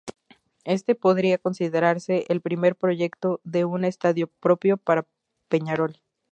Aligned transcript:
Este 0.63 0.95
podría 0.95 1.37
considerarse 1.37 2.25
el 2.29 2.41
primer 2.41 2.75
proyecto 2.75 3.39
de 3.43 3.65
un 3.65 3.85
estadio 3.85 4.25
propio 4.39 4.77
para 4.77 5.05
Peñarol. 5.47 6.01